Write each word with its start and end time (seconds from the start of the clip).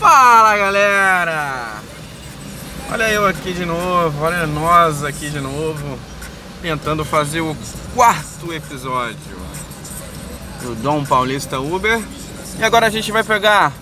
Fala 0.00 0.56
galera! 0.56 1.74
Olha 2.90 3.10
eu 3.10 3.26
aqui 3.26 3.52
de 3.52 3.66
novo, 3.66 4.24
olha 4.24 4.46
nós 4.46 5.04
aqui 5.04 5.28
de 5.28 5.40
novo, 5.40 5.98
tentando 6.62 7.04
fazer 7.04 7.42
o 7.42 7.54
quarto 7.94 8.50
episódio 8.50 9.36
do 10.62 10.74
Dom 10.76 11.04
Paulista 11.04 11.60
Uber. 11.60 12.02
E 12.58 12.64
agora 12.64 12.86
a 12.86 12.90
gente 12.90 13.12
vai 13.12 13.22
pegar 13.22 13.74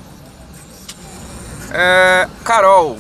é, 1.71 2.26
Carol, 2.44 2.98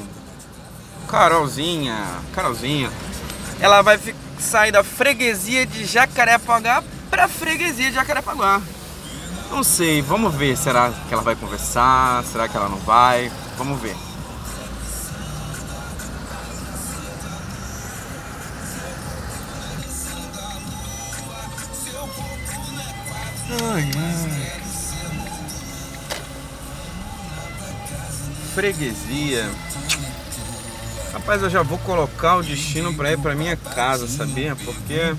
Carolzinha, 1.08 1.98
Carolzinha. 2.32 2.88
Ela 3.58 3.82
vai 3.82 3.98
sair 4.38 4.70
da 4.70 4.84
freguesia 4.84 5.66
de 5.66 5.84
Jacarepaguá 5.84 6.84
pra 7.10 7.26
freguesia 7.26 7.88
de 7.88 7.96
Jacarepaguá. 7.96 8.62
Não 9.50 9.64
sei, 9.64 10.02
vamos 10.02 10.34
ver. 10.34 10.56
Será 10.56 10.92
que 11.08 11.12
ela 11.12 11.22
vai 11.22 11.34
conversar? 11.34 12.24
Será 12.24 12.48
que 12.48 12.56
ela 12.56 12.68
não 12.68 12.78
vai? 12.78 13.30
Vamos 13.56 13.80
ver. 13.80 13.96
Ai, 23.50 23.90
ai. 23.96 24.52
Freguesia. 28.54 29.50
Rapaz, 31.12 31.42
eu 31.42 31.50
já 31.50 31.62
vou 31.62 31.78
colocar 31.78 32.36
o 32.36 32.42
destino 32.42 32.94
para 32.94 33.12
ir 33.12 33.18
para 33.18 33.34
minha 33.34 33.56
casa, 33.56 34.06
sabia? 34.06 34.54
Porque 34.56 35.14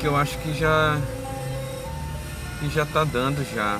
porque 0.00 0.08
eu 0.08 0.16
acho 0.16 0.38
que 0.38 0.58
já 0.58 0.98
que 2.58 2.70
já 2.70 2.86
tá 2.86 3.04
dando 3.04 3.46
já. 3.54 3.78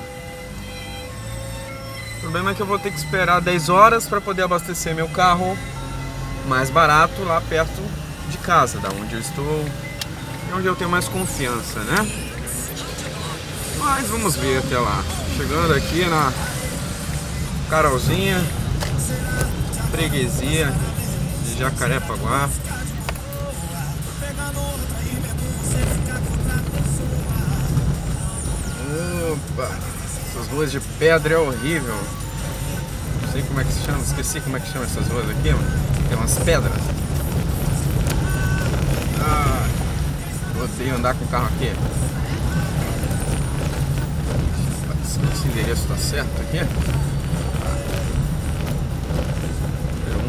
O 2.17 2.19
problema 2.21 2.51
é 2.51 2.53
que 2.53 2.61
eu 2.61 2.65
vou 2.67 2.77
ter 2.77 2.91
que 2.91 2.97
esperar 2.97 3.41
10 3.41 3.69
horas 3.69 4.05
para 4.05 4.21
poder 4.21 4.43
abastecer 4.43 4.93
meu 4.93 5.09
carro 5.09 5.57
mais 6.47 6.69
barato 6.69 7.23
lá 7.23 7.41
perto 7.41 7.81
de 8.29 8.37
casa, 8.37 8.77
da 8.77 8.89
onde 8.89 9.15
eu 9.15 9.19
estou, 9.19 9.65
e 10.47 10.53
onde 10.53 10.67
eu 10.67 10.75
tenho 10.75 10.91
mais 10.91 11.07
confiança, 11.07 11.79
né? 11.79 12.07
Mas 13.79 14.07
vamos 14.07 14.35
ver 14.35 14.59
até 14.59 14.77
lá. 14.77 15.03
Chegando 15.35 15.73
aqui 15.73 16.05
na 16.05 16.31
Carolzinha, 17.67 18.39
freguesia 19.91 20.71
de 21.45 21.57
Jacarepaguá. 21.57 22.47
Opa, 29.31 29.69
essas 30.29 30.47
ruas 30.49 30.71
de 30.71 30.81
pedra 30.99 31.35
é 31.35 31.37
horrível. 31.37 31.95
Não 33.21 33.31
sei 33.31 33.41
como 33.43 33.61
é 33.61 33.63
que 33.63 33.71
se 33.71 33.81
chama, 33.85 33.99
esqueci 34.03 34.41
como 34.41 34.57
é 34.57 34.59
que 34.59 34.69
chama 34.69 34.83
essas 34.83 35.07
ruas 35.07 35.29
aqui, 35.29 35.51
mano. 35.51 35.71
Tem 36.09 36.17
umas 36.17 36.37
pedras. 36.39 36.81
Ah, 39.21 39.65
odeio 40.61 40.95
andar 40.95 41.15
com 41.15 41.23
o 41.23 41.27
carro 41.29 41.45
aqui. 41.45 41.71
Esse 45.33 45.47
endereço 45.47 45.87
tá 45.87 45.95
certo 45.95 46.41
aqui? 46.41 46.59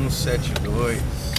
172 0.09 1.32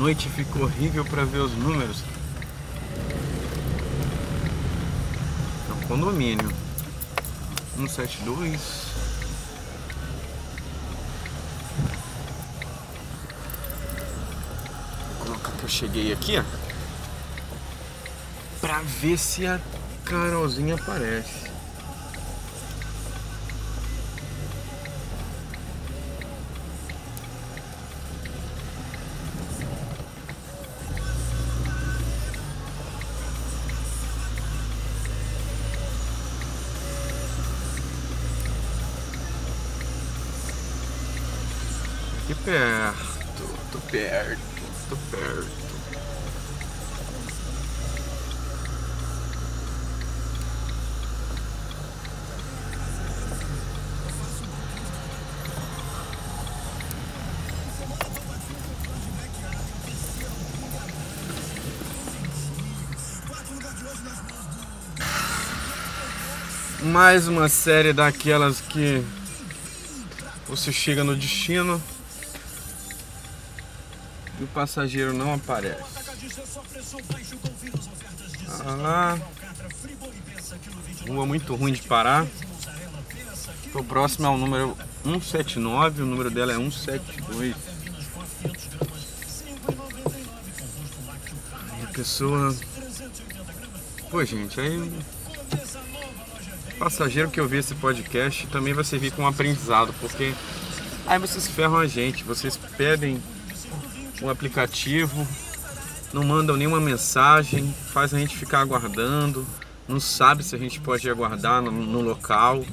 noite 0.00 0.30
ficou 0.30 0.62
horrível 0.62 1.04
para 1.04 1.26
ver 1.26 1.40
os 1.40 1.52
números. 1.52 2.02
É 5.68 5.72
um 5.74 5.86
condomínio. 5.86 6.50
172. 7.76 8.60
Vou 15.18 15.26
colocar 15.26 15.52
que 15.52 15.64
eu 15.64 15.68
cheguei 15.68 16.14
aqui, 16.14 16.38
ó. 16.38 16.44
Pra 18.62 18.80
ver 18.80 19.18
se 19.18 19.46
a 19.46 19.60
Carolzinha 20.06 20.76
aparece. 20.76 21.49
Aqui 42.30 42.42
perto, 42.44 43.42
tô 43.72 43.78
perto, 43.90 44.40
tô 44.88 44.96
perto. 45.10 45.50
Mais 66.84 67.26
uma 67.26 67.48
série 67.48 67.92
daquelas 67.92 68.60
que 68.60 69.04
você 70.46 70.70
chega 70.70 71.02
no 71.02 71.16
destino 71.16 71.82
passageiro 74.50 75.12
não 75.12 75.34
aparece. 75.34 75.82
Ah. 78.62 79.18
Rua 81.08 81.26
muito 81.26 81.54
ruim 81.54 81.72
de 81.72 81.82
parar. 81.82 82.26
O 83.74 83.84
próximo 83.84 84.26
é 84.26 84.30
o 84.30 84.36
número 84.36 84.76
179, 85.04 86.02
o 86.02 86.06
número 86.06 86.30
dela 86.30 86.52
é 86.52 86.56
172. 86.56 87.54
Aí 91.72 91.82
a 91.84 91.86
pessoa. 91.92 92.54
Pô, 94.10 94.24
gente, 94.24 94.60
aí. 94.60 94.92
Passageiro 96.78 97.30
que 97.30 97.40
ouvir 97.40 97.58
esse 97.58 97.74
podcast 97.74 98.46
também 98.46 98.72
vai 98.72 98.82
servir 98.82 99.12
como 99.12 99.28
aprendizado, 99.28 99.94
porque 100.00 100.34
aí 101.06 101.18
vocês 101.18 101.46
ferram 101.46 101.76
a 101.76 101.86
gente, 101.86 102.24
vocês 102.24 102.56
pedem 102.76 103.22
um 104.22 104.28
aplicativo, 104.28 105.26
não 106.12 106.24
mandam 106.24 106.56
nenhuma 106.56 106.80
mensagem, 106.80 107.74
faz 107.92 108.12
a 108.12 108.18
gente 108.18 108.36
ficar 108.36 108.60
aguardando, 108.60 109.46
não 109.88 109.98
sabe 109.98 110.44
se 110.44 110.54
a 110.54 110.58
gente 110.58 110.80
pode 110.80 111.08
aguardar 111.08 111.62
no, 111.62 111.70
no 111.70 112.00
local, 112.00 112.64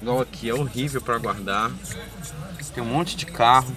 igual 0.00 0.20
aqui, 0.20 0.48
é 0.48 0.54
horrível 0.54 1.00
para 1.00 1.16
aguardar. 1.16 1.70
Tem 2.74 2.82
um 2.82 2.86
monte 2.86 3.16
de 3.16 3.24
carro, 3.24 3.74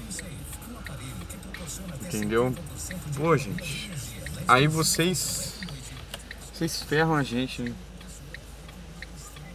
entendeu? 2.02 2.54
Pô, 3.16 3.38
gente, 3.38 3.90
aí 4.48 4.68
vocês, 4.68 5.60
vocês 6.54 6.84
ferram 6.84 7.16
a 7.16 7.24
gente, 7.24 7.62
né? 7.62 7.74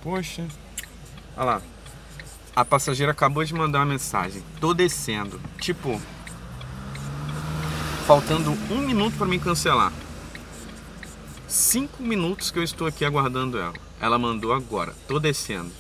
Poxa, 0.03 0.47
olha 1.37 1.45
lá. 1.45 1.63
A 2.57 2.65
passageira 2.65 3.11
acabou 3.11 3.45
de 3.45 3.53
mandar 3.53 3.81
uma 3.81 3.87
mensagem. 3.87 4.43
Tô 4.61 4.73
descendo. 4.73 5.41
Tipo, 5.59 6.01
faltando 8.05 8.51
um 8.71 8.81
minuto 8.81 9.17
para 9.17 9.27
me 9.27 9.39
cancelar. 9.39 9.91
Cinco 11.49 12.03
minutos 12.03 12.51
que 12.51 12.59
eu 12.59 12.63
estou 12.63 12.87
aqui 12.87 13.05
aguardando 13.05 13.59
ela. 13.59 13.75
Ela 13.99 14.19
mandou 14.19 14.53
agora, 14.53 14.95
tô 15.09 15.19
descendo. 15.19 15.73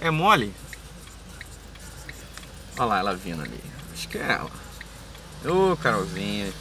É 0.00 0.08
mole? 0.10 0.54
Olha 2.76 2.86
lá 2.86 2.98
ela 2.98 3.16
vindo 3.16 3.42
ali. 3.42 3.60
Acho 3.92 4.08
que 4.08 4.18
é 4.18 4.22
ela. 4.22 4.50
Ô, 5.44 5.72
oh, 5.72 5.76
Carolzinha. 5.76 6.52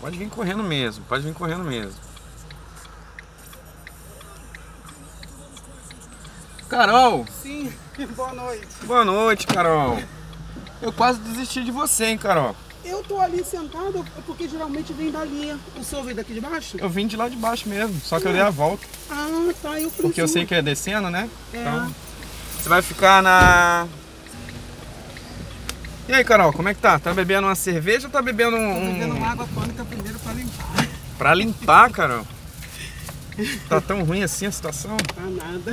Pode 0.00 0.18
vir 0.18 0.28
correndo 0.28 0.62
mesmo, 0.62 1.04
pode 1.06 1.24
vir 1.24 1.32
correndo 1.32 1.64
mesmo. 1.64 1.98
Carol! 6.68 7.24
Sim, 7.42 7.72
boa 8.14 8.32
noite. 8.34 8.66
Boa 8.84 9.04
noite, 9.04 9.46
Carol. 9.46 9.98
Eu 10.82 10.92
quase 10.92 11.18
desisti 11.20 11.64
de 11.64 11.70
você, 11.70 12.06
hein, 12.06 12.18
Carol. 12.18 12.54
Eu 12.84 13.02
tô 13.02 13.18
ali 13.20 13.42
sentado 13.44 14.04
porque 14.26 14.48
geralmente 14.48 14.92
vem 14.92 15.10
dali. 15.10 15.58
O 15.76 15.82
senhor 15.82 16.04
veio 16.04 16.16
daqui 16.16 16.32
de 16.34 16.40
baixo? 16.40 16.76
Eu 16.78 16.88
vim 16.88 17.06
de 17.06 17.16
lá 17.16 17.28
de 17.28 17.34
baixo 17.36 17.68
mesmo, 17.68 18.00
só 18.00 18.20
que 18.20 18.26
eu 18.28 18.32
dei 18.32 18.40
a 18.40 18.50
volta. 18.50 18.86
Ah, 19.10 19.52
tá. 19.60 19.80
Eu 19.80 19.90
Porque 19.90 20.20
eu 20.20 20.28
sei 20.28 20.46
que 20.46 20.54
é 20.54 20.62
descendo, 20.62 21.10
né? 21.10 21.28
É. 21.52 21.58
Então, 21.60 21.94
você 22.60 22.68
vai 22.68 22.82
ficar 22.82 23.22
na. 23.22 23.88
E 26.08 26.12
aí, 26.14 26.22
Carol, 26.24 26.52
como 26.52 26.68
é 26.68 26.74
que 26.74 26.80
tá? 26.80 26.96
Tá 27.00 27.12
bebendo 27.12 27.48
uma 27.48 27.56
cerveja 27.56 28.06
ou 28.06 28.12
tá 28.12 28.22
bebendo 28.22 28.56
um. 28.56 28.74
Tô 28.74 28.80
bebendo 28.92 29.14
um- 29.16 29.24
água 29.24 29.48
tônica 29.52 29.84
primeiro 29.84 30.18
pra 30.20 30.32
limpar. 30.32 30.88
Pra 31.18 31.34
limpar, 31.34 31.90
Carol? 31.90 32.26
Tá 33.68 33.80
tão 33.80 34.04
ruim 34.04 34.22
assim 34.22 34.46
a 34.46 34.52
situação? 34.52 34.96
Tá 34.96 35.22
nada. 35.22 35.72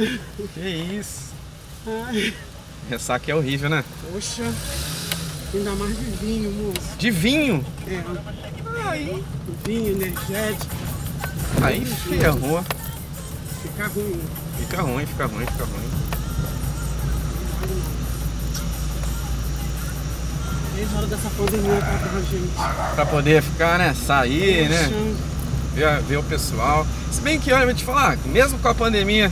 Que 0.55 0.59
isso? 0.59 1.31
Ai, 1.85 2.33
Ressaca 2.89 3.31
é 3.31 3.35
horrível, 3.35 3.69
né? 3.69 3.83
poxa. 4.11 4.43
Ainda 5.53 5.71
mais 5.75 5.95
de 5.95 6.03
vinho, 6.03 6.51
moço. 6.51 6.97
De 6.97 7.11
vinho? 7.11 7.65
É, 7.87 8.01
Aí. 8.89 9.23
vinho 9.63 9.91
energético. 9.91 10.75
Aí 11.61 11.85
ferrou. 11.85 12.63
Fica 13.61 13.87
ruim. 13.87 14.21
Fica 14.59 14.81
ruim, 14.81 15.05
fica 15.05 15.25
ruim, 15.27 15.45
fica 15.45 15.63
ruim. 15.65 15.89
Desde 20.75 20.95
a 20.95 20.97
hora 20.97 21.07
dessa 21.07 21.29
pandemia 21.37 21.77
pra 21.77 21.99
cá, 21.99 22.19
gente. 22.31 22.95
Pra 22.95 23.05
poder 23.05 23.41
ficar, 23.43 23.77
né? 23.77 23.93
Sair, 23.93 24.69
né? 24.69 25.15
Ver, 25.75 26.01
ver 26.01 26.17
o 26.17 26.23
pessoal. 26.23 26.85
Se 27.11 27.21
bem 27.21 27.39
que, 27.39 27.51
olha, 27.53 27.61
eu 27.61 27.67
vou 27.67 27.75
te 27.75 27.83
falar, 27.83 28.17
mesmo 28.25 28.57
com 28.57 28.67
a 28.67 28.73
pandemia, 28.75 29.31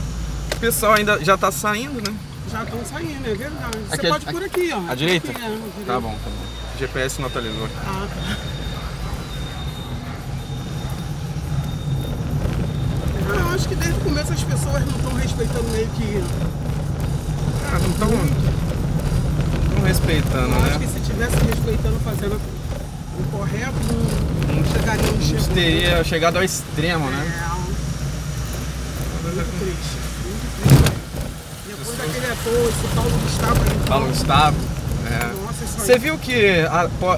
o 0.54 0.60
pessoal 0.60 0.94
ainda 0.94 1.22
já 1.24 1.36
tá 1.36 1.50
saindo, 1.50 2.00
né? 2.08 2.16
Já 2.52 2.62
estão 2.64 2.84
saindo, 2.84 3.26
é 3.30 3.34
verdade. 3.34 3.78
Você 3.88 3.94
Aqui, 3.94 4.08
pode 4.08 4.28
a- 4.28 4.32
por 4.32 4.42
aqui, 4.44 4.70
ó. 4.72 4.90
À 4.90 4.94
direita? 4.94 5.30
Aqui, 5.30 5.40
é, 5.42 5.46
à 5.46 5.48
direita. 5.48 5.70
Tá 5.86 6.00
bom, 6.00 6.10
tá 6.22 6.30
bom. 6.30 6.78
GPS 6.78 7.20
não 7.20 7.28
atualizou. 7.28 7.68
Ah, 7.86 8.06
tá. 8.08 8.36
Eu 13.34 13.48
acho 13.54 13.68
que 13.68 13.74
desde 13.74 13.98
o 14.00 14.04
começo 14.04 14.32
as 14.32 14.42
pessoas 14.44 14.84
não 14.86 14.96
estão 14.96 15.12
respeitando 15.14 15.68
meio 15.70 15.88
que. 15.88 16.22
Ah, 17.72 17.78
não 17.78 17.90
estão 17.90 18.08
não 19.76 19.82
respeitando, 19.86 20.54
Eu 20.54 20.62
acho 20.64 20.78
né? 20.78 20.86
que 20.86 20.92
se 20.92 21.00
tivesse 21.10 21.36
respeitando, 21.46 21.98
fazendo 22.00 22.34
o 23.18 23.22
correto, 23.30 23.72
não, 23.88 24.56
não 24.56 24.64
chegaria 24.72 25.10
onde 25.10 25.24
chegou. 25.26 25.48
teria 25.54 26.04
chegado 26.04 26.36
ao 26.36 26.42
extremo, 26.44 27.08
né? 27.10 27.32
É, 27.48 27.52
muito 29.22 29.58
triste. 29.58 30.01
Depois 31.82 31.98
daquele 31.98 32.26
ator, 32.26 32.68
esse 32.68 32.94
Paulo 32.94 33.10
Gustavo 33.10 33.62
aí. 33.62 33.88
Paulo 33.88 34.06
Gustavo. 34.06 34.56
É. 35.04 35.26
Nossa, 35.44 35.64
isso. 35.64 35.80
Você 35.80 35.98
viu 35.98 36.16
que 36.16 36.60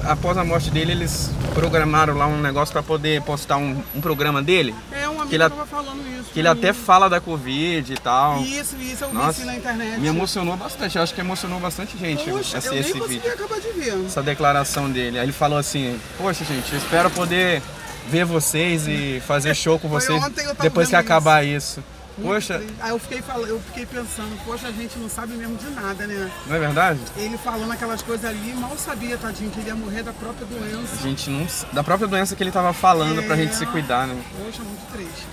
após 0.09 0.37
a 0.37 0.43
morte 0.43 0.71
dele, 0.71 0.91
eles 0.91 1.29
programaram 1.53 2.15
lá 2.17 2.25
um 2.25 2.41
negócio 2.41 2.73
pra 2.73 2.81
poder 2.81 3.21
postar 3.21 3.57
um, 3.57 3.81
um 3.93 4.01
programa 4.01 4.41
dele? 4.41 4.73
É, 4.91 5.07
um 5.07 5.21
amigo 5.21 5.27
que 5.29 5.35
ele 5.35 5.49
tava 5.49 5.65
falando 5.67 6.01
isso. 6.19 6.31
Que 6.33 6.39
ele 6.39 6.49
pra 6.49 6.57
até 6.57 6.71
mim. 6.71 6.79
fala 6.79 7.07
da 7.07 7.21
Covid 7.21 7.93
e 7.93 7.97
tal. 7.97 8.41
Isso, 8.41 8.75
isso, 8.77 9.03
eu 9.03 9.09
vi 9.09 9.15
Nossa, 9.15 9.37
isso 9.37 9.45
na 9.45 9.55
internet. 9.55 9.99
Me 9.99 10.07
emocionou 10.07 10.57
bastante, 10.57 10.97
eu 10.97 11.03
acho 11.03 11.13
que 11.13 11.21
emocionou 11.21 11.59
bastante 11.59 11.95
gente 11.97 12.29
Poxa, 12.29 12.57
esse, 12.57 12.67
eu 12.67 12.73
esse 12.73 12.99
vídeo. 13.01 13.31
acabar 13.31 13.59
de 13.59 13.69
ver. 13.69 14.05
Essa 14.05 14.23
declaração 14.23 14.89
dele. 14.89 15.19
Aí 15.19 15.25
ele 15.25 15.31
falou 15.31 15.59
assim, 15.59 15.99
poxa 16.17 16.43
gente, 16.43 16.73
eu 16.73 16.79
espero 16.79 17.09
poder 17.11 17.61
ver 18.09 18.25
vocês 18.25 18.87
e 18.87 19.21
fazer 19.25 19.53
show 19.55 19.77
com 19.77 19.87
vocês 19.87 20.21
depois 20.59 20.89
que 20.89 20.95
acabar 20.95 21.45
isso. 21.45 21.75
Muito 21.79 21.94
Poxa. 22.21 22.63
Aí 22.79 22.89
eu 22.91 22.99
fiquei, 22.99 23.21
falando, 23.21 23.47
eu 23.49 23.59
fiquei 23.59 23.85
pensando, 23.85 24.37
poxa, 24.45 24.67
a 24.67 24.71
gente 24.71 24.97
não 24.97 25.09
sabe 25.09 25.33
mesmo 25.33 25.57
de 25.57 25.69
nada, 25.71 26.07
né? 26.07 26.31
não 26.47 26.55
é 26.55 26.59
verdade? 26.59 26.99
Ele 27.17 27.37
falando 27.37 27.71
aquelas 27.71 28.01
coisas 28.01 28.23
ali, 28.29 28.53
mal 28.53 28.77
sabia, 28.77 29.17
tadinho, 29.17 29.51
que 29.51 29.59
ele 29.59 29.67
ia 29.67 29.75
morrer 29.75 30.01
da 30.03 30.13
própria 30.13 30.45
doença. 30.47 30.93
A 30.93 31.01
gente 31.01 31.29
não. 31.29 31.45
Da 31.73 31.83
própria 31.83 32.07
doença 32.07 32.33
que 32.35 32.41
ele 32.41 32.51
tava 32.51 32.71
falando 32.71 33.21
pra 33.23 33.35
É. 33.35 33.39
gente 33.39 33.55
se 33.55 33.65
cuidar, 33.65 34.07
né? 34.07 34.15
Poxa, 34.37 34.63
muito 34.63 34.91
triste. 34.93 35.25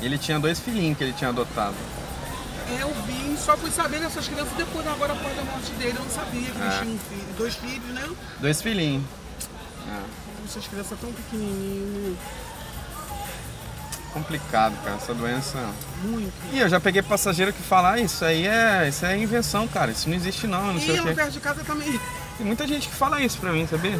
Ele 0.00 0.16
tinha 0.16 0.38
dois 0.38 0.58
filhinhos 0.58 0.96
que 0.96 1.04
ele 1.04 1.12
tinha 1.12 1.28
adotado. 1.30 1.74
É, 2.70 2.82
Eu 2.82 2.92
vim, 3.06 3.36
só 3.36 3.56
fui 3.56 3.70
saber 3.70 3.98
dessas 4.00 4.26
crianças 4.26 4.52
depois, 4.56 4.86
agora 4.86 5.12
após 5.12 5.38
a 5.38 5.42
morte 5.42 5.72
dele, 5.72 5.96
eu 5.98 6.02
não 6.04 6.10
sabia 6.10 6.50
que 6.50 6.58
ele 6.58 6.66
É. 6.66 6.78
tinha 6.78 6.94
um 6.94 6.98
filho, 6.98 7.26
dois 7.36 7.54
filhos, 7.56 7.88
né? 7.94 8.08
Dois 8.40 8.62
filhinhos. 8.62 9.04
É, 9.90 10.00
Essas 10.46 10.66
crianças 10.66 10.98
tão 10.98 11.12
pequenininhas, 11.12 11.88
né? 12.10 12.16
Complicado, 14.12 14.74
cara, 14.82 14.96
essa 14.96 15.14
doença. 15.14 15.58
Muito. 16.02 16.32
E 16.52 16.58
eu 16.58 16.68
já 16.68 16.80
peguei 16.80 17.02
passageiro 17.02 17.52
que 17.52 17.62
fala, 17.62 17.92
ah, 17.92 18.00
isso 18.00 18.24
aí 18.24 18.46
é. 18.46 18.88
Isso 18.88 19.04
é 19.06 19.16
invenção, 19.16 19.66
cara. 19.68 19.90
Isso 19.90 20.08
não 20.08 20.16
existe 20.16 20.46
não, 20.46 20.72
não 20.72 20.80
sei 20.80 20.96
E 20.96 21.00
o 21.00 21.02
lá 21.04 21.08
quê. 21.10 21.14
perto 21.14 21.30
de 21.32 21.40
casa 21.40 21.62
também. 21.64 22.00
Tem 22.36 22.46
muita 22.46 22.66
gente 22.66 22.88
que 22.88 22.94
fala 22.94 23.20
isso 23.20 23.38
pra 23.38 23.52
mim, 23.52 23.66
sabia? 23.66 23.98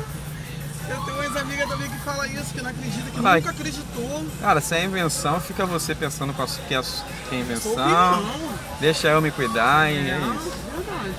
Eu 0.89 0.97
tenho 1.05 1.17
umas 1.21 1.37
amigas 1.37 1.69
também 1.69 1.91
que 1.91 1.99
falam 1.99 2.25
isso, 2.27 2.55
que 2.55 2.63
não 2.63 2.71
acredita, 2.71 3.11
que 3.11 3.21
Vai. 3.21 3.41
nunca 3.41 3.51
acreditou. 3.51 4.27
Cara, 4.41 4.61
se 4.61 4.75
é 4.75 4.85
invenção, 4.85 5.39
fica 5.41 5.67
você 5.67 5.95
pensando 5.95 6.33
com 6.33 6.43
a 6.43 6.47
su- 6.47 6.61
que 6.67 6.75
é, 6.75 6.81
que 7.29 7.37
é 7.37 7.41
invenção. 7.41 8.25
Deixa 8.81 9.09
eu 9.09 9.21
me 9.21 9.31
cuidar 9.31 9.91
e 9.93 9.97
é, 9.97 10.13
É, 10.13 10.17
isso. 10.19 10.53
verdade. 10.75 11.15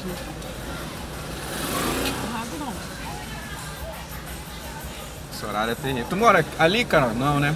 Esse 5.33 5.45
horário 5.45 5.71
é 5.71 5.75
terrível. 5.75 6.05
Tu 6.09 6.15
mora 6.17 6.45
ali, 6.57 6.83
cara? 6.83 7.07
Não, 7.13 7.39
né? 7.39 7.55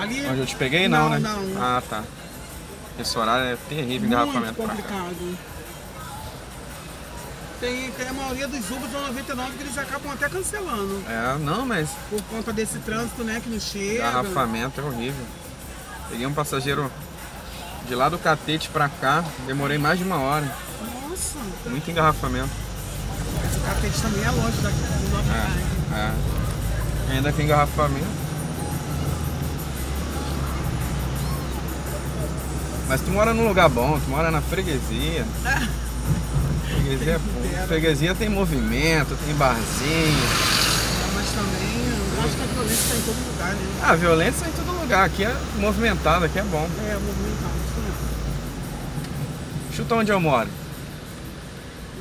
Ali 0.00 0.26
Onde 0.26 0.40
eu 0.40 0.46
te 0.46 0.56
peguei? 0.56 0.88
Não, 0.88 1.08
Não, 1.08 1.10
né? 1.10 1.18
não. 1.20 1.62
Ah, 1.62 1.82
tá. 1.88 2.02
Esse 2.98 3.18
horário 3.18 3.46
é 3.52 3.56
terrível, 3.68 3.88
muito 4.00 4.06
engarrafamento 4.06 4.54
cá. 4.54 4.68
complicado. 4.68 5.38
Tem, 7.60 7.90
tem 7.92 8.08
a 8.08 8.12
maioria 8.12 8.46
dos 8.48 8.70
Ubers 8.70 8.90
do 8.90 9.00
99 9.00 9.52
que 9.56 9.62
eles 9.62 9.78
acabam 9.78 10.12
até 10.12 10.28
cancelando. 10.28 11.02
É, 11.08 11.38
não, 11.38 11.64
mas 11.64 11.88
Por 12.10 12.20
conta 12.24 12.52
desse 12.52 12.78
trânsito, 12.80 13.24
né, 13.24 13.40
que 13.42 13.48
não 13.48 13.58
chega. 13.60 13.94
engarrafamento 13.94 14.80
é 14.80 14.84
horrível. 14.84 15.24
Peguei 16.10 16.26
um 16.26 16.34
passageiro 16.34 16.90
de 17.88 17.94
lá 17.94 18.08
do 18.08 18.18
Catete 18.18 18.68
pra 18.68 18.88
cá, 18.88 19.24
demorei 19.46 19.78
mais 19.78 19.98
de 19.98 20.04
uma 20.04 20.16
hora. 20.18 20.46
Nossa, 21.08 21.38
Muito 21.66 21.90
engarrafamento. 21.90 22.50
esse 23.48 23.60
catete 23.60 24.02
também 24.02 24.24
é 24.24 24.30
longe 24.30 24.60
daqui 24.60 24.76
do 24.76 25.94
É, 25.94 25.98
é. 26.00 27.14
Ainda 27.14 27.32
tem 27.32 27.44
engarrafamento. 27.46 28.06
Mas 32.88 33.00
tu 33.00 33.10
mora 33.10 33.32
num 33.32 33.46
lugar 33.48 33.68
bom, 33.68 33.98
tu 33.98 34.10
mora 34.10 34.30
na 34.30 34.40
freguesia. 34.40 35.24
Freguesia, 36.66 37.12
é 37.14 37.18
bom. 37.18 37.66
freguesia 37.66 38.14
tem 38.14 38.28
movimento, 38.28 39.16
tem 39.24 39.34
barzinho. 39.34 40.28
Mas 41.14 41.26
também, 41.30 41.86
eu 42.16 42.22
acho 42.24 42.36
que 42.36 42.42
a 42.42 42.46
violência 42.46 42.84
está 42.84 42.96
em 42.96 43.00
todo 43.02 43.16
lugar, 43.32 43.52
né? 43.54 43.60
Ah, 43.82 43.90
a 43.90 43.96
violência 43.96 44.44
é 44.44 44.48
em 44.48 44.52
todo 44.52 44.80
lugar. 44.80 45.04
Aqui 45.06 45.24
é 45.24 45.34
movimentado, 45.58 46.24
aqui 46.26 46.38
é 46.38 46.42
bom. 46.42 46.68
É, 46.86 46.92
movimentado, 46.94 47.54
isso 47.64 47.80
mesmo. 47.80 47.96
Chuta 49.76 49.94
onde 49.94 50.12
eu 50.12 50.20
moro. 50.20 50.48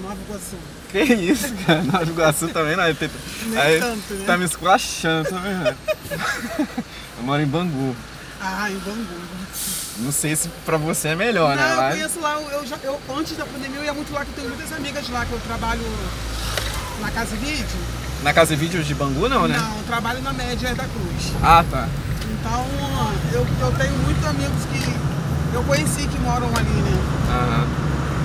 Nova 0.02 0.18
Iguaçu. 0.28 0.56
Que 0.92 1.00
isso, 1.04 1.54
cara? 1.66 1.82
Nova 1.84 2.04
Iguaçu 2.04 2.48
também 2.50 2.76
não. 2.76 2.84
Aí, 2.84 2.94
tem- 2.94 3.10
Nem 3.48 3.60
aí 3.60 3.80
tanto, 3.80 4.14
né? 4.14 4.24
tá 4.26 4.38
me 4.38 4.46
esculachando, 4.46 5.30
tá 5.30 5.38
vendo? 5.38 5.78
Eu 7.18 7.24
moro 7.24 7.42
em 7.42 7.46
Bangu. 7.48 7.96
Ah, 8.46 8.70
em 8.70 8.78
Bangu. 8.80 9.08
Não 10.00 10.12
sei 10.12 10.36
se 10.36 10.50
pra 10.66 10.76
você 10.78 11.10
é 11.10 11.16
melhor, 11.16 11.56
Não, 11.56 11.64
né? 11.64 11.72
eu 11.72 11.78
Mas- 11.78 11.94
conheço 11.96 12.20
lá, 12.20 12.34
eu, 12.52 12.66
já, 12.66 12.76
eu, 12.84 13.00
antes 13.18 13.38
da 13.38 13.46
pandemia 13.46 13.80
eu 13.80 13.86
ia 13.86 13.94
muito 13.94 14.12
lá, 14.12 14.26
que 14.26 14.32
eu 14.32 14.36
tenho 14.36 14.50
muitas 14.50 14.72
amigas 14.76 15.08
lá, 15.10 15.26
que 15.26 15.32
eu 15.32 15.40
trabalho 15.48 15.82
na 17.00 17.10
Casa 17.12 17.36
Vídeo. 17.38 17.66
Na 18.24 18.34
casa 18.34 18.56
de 18.56 18.62
vídeo 18.62 18.84
de 18.84 18.94
Bangu 18.96 19.28
não, 19.30 19.48
né? 19.48 19.58
Não, 19.58 19.78
eu 19.78 19.84
trabalho 19.84 20.22
na 20.22 20.34
Média 20.34 20.74
da 20.76 20.84
Cruz. 20.86 21.34
Ah, 21.44 21.64
tá. 21.70 21.88
Então, 22.40 22.66
eu, 23.34 23.46
eu 23.62 23.72
tenho 23.78 23.94
muitos 24.00 24.26
amigos 24.26 24.64
que 24.72 25.56
eu 25.56 25.64
conheci 25.64 26.08
que 26.08 26.18
moram 26.20 26.48
ali, 26.48 26.70
né? 26.70 26.98
Aham. 27.30 27.68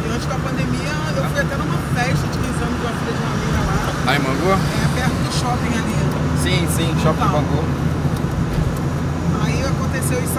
E 0.06 0.14
antes 0.14 0.26
da 0.28 0.37
pandemia, 0.37 0.94
eu 1.16 1.25
fui 1.30 1.40
até 1.40 1.56
numa 1.56 1.78
festa 1.94 2.26
de 2.28 2.38
15 2.38 2.62
anos 2.62 2.80
de 2.80 2.87
uma 2.87 2.92
filha 2.98 3.12
de 3.12 3.18
uma 3.18 3.32
amiga 3.34 3.58
lá, 3.66 4.04
Lá 4.06 4.16
em 4.16 4.20
Bangu? 4.20 4.52
é, 4.52 5.00
perto 5.00 5.14
do 5.14 5.32
shopping 5.32 5.78
ali. 5.78 5.96
Sim, 6.42 6.68
sim, 6.75 7.02
shopping 7.02 7.18
Então. 7.25 7.42
Bangu. 7.42 7.64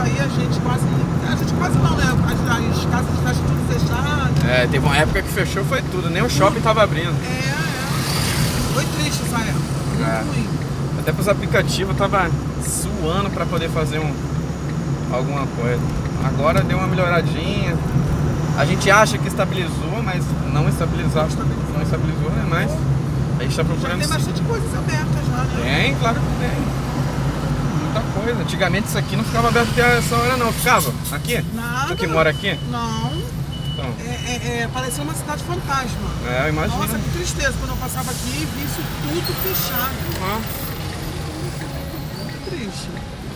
Aí 0.01 0.12
aconteceu 0.12 0.15
isso 0.15 0.20
aí, 0.20 0.20
a 0.20 0.27
gente 0.27 0.60
quase. 0.62 0.86
A 1.32 1.36
gente 1.36 1.53
quase 1.53 1.77
não, 1.77 1.96
né? 1.96 2.03
As, 2.03 2.79
as 2.79 2.86
casas 2.86 3.12
de 3.15 3.22
festa 3.24 3.44
tudo 3.48 3.62
fechadas. 3.72 4.46
É, 4.50 4.68
teve 4.68 4.79
uma 4.86 4.98
época 4.98 5.22
que 5.22 5.29
fechou, 5.29 5.63
foi 5.65 5.82
tudo, 5.84 6.10
nem 6.10 6.24
o 6.24 6.29
shopping 6.29 6.60
tava 6.62 6.84
abrindo. 6.84 7.13
É, 7.24 7.50
é. 7.50 8.74
Foi 8.74 8.84
triste 8.86 9.22
essa 9.25 9.41
época. 9.41 9.60
Muito 9.96 10.03
É. 10.10 10.22
ruim. 10.22 10.48
Até 11.00 11.12
pros 11.12 11.27
aplicativos 11.27 11.96
tava 11.98 12.29
suando 12.65 13.29
pra 13.29 13.46
poder 13.46 13.70
fazer 13.70 14.00
um, 14.00 14.12
alguma 15.13 15.46
coisa. 15.48 15.82
Agora 16.25 16.62
deu 16.62 16.77
uma 16.77 16.88
melhoradinha. 16.88 17.75
A 18.58 18.65
gente 18.65 18.89
acha 18.91 19.18
que 19.18 19.27
estabilizou, 19.27 20.01
mas 20.03 20.24
não 20.51 20.68
estabilizou. 20.68 21.22
Não 21.74 21.82
estabilizou, 21.82 22.29
né? 22.32 22.46
Mas 22.50 22.72
a 23.39 23.44
gente 23.44 23.56
tá 23.56 23.63
Já 23.63 23.63
procurando. 23.63 24.00
tem 24.00 24.08
bastante 24.10 24.41
coisas 24.41 24.74
abertas 24.77 25.25
já, 25.29 25.38
né? 25.44 25.82
Tem, 25.84 25.96
claro 25.96 26.15
que 26.15 26.39
tem. 26.39 26.88
Muita 27.89 28.01
coisa. 28.13 28.41
Antigamente 28.41 28.88
isso 28.88 28.98
aqui 28.98 29.15
não 29.15 29.24
ficava 29.24 29.48
aberto 29.50 29.69
até 29.72 29.98
essa 29.98 30.15
hora 30.15 30.38
não. 30.38 30.51
Ficava? 30.53 30.93
Aqui? 31.12 31.43
Nada. 31.53 31.88
Tu 31.88 31.96
que 31.96 32.08
mora 32.08 32.29
aqui? 32.29 32.58
Não. 32.69 33.12
Então. 33.74 33.93
É, 34.00 34.10
é, 34.10 34.62
é, 34.62 34.69
parecia 34.74 35.03
uma 35.03 35.13
cidade 35.13 35.43
fantasma. 35.43 36.10
É, 36.27 36.46
eu 36.46 36.50
imagino. 36.50 36.77
Nossa, 36.77 36.98
que 36.98 37.10
tristeza 37.12 37.53
quando 37.60 37.72
eu 37.72 37.77
passava 37.77 38.12
aqui 38.12 38.29
e 38.29 38.46
vi 38.46 38.65
isso 38.65 38.81
tudo 39.01 39.34
fechado. 39.43 39.96
Ah, 40.22 40.39
Muito 42.17 42.50
triste. 42.50 42.89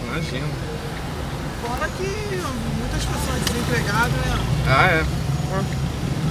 imagino. 0.08 0.48
Fora 1.62 1.88
que 1.98 2.42
muitas 2.78 3.06
pessoas 3.06 3.40
desempregadas, 3.48 4.12
né? 4.12 4.40
Ah, 4.68 4.88
é. 4.88 5.06